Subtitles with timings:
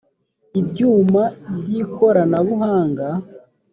[0.59, 1.23] ibyuma
[1.59, 3.07] by’ ikoranabuhanga